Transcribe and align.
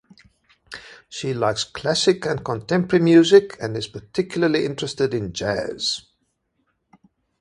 She 1.09 1.31
likes 1.35 1.63
classic 1.63 2.25
and 2.25 2.43
contemporary 2.43 3.05
music 3.05 3.55
and 3.61 3.77
is 3.77 3.85
particularly 3.85 4.65
interested 4.65 5.13
in 5.13 5.31
jazz. 5.31 6.05